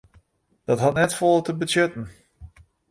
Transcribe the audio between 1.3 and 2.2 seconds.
te betsjutten.